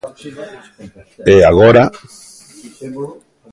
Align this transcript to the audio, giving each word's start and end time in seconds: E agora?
E 1.33 1.35
agora? 1.51 1.83